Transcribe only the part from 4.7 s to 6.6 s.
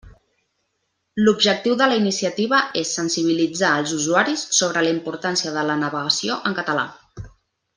la importància de la navegació en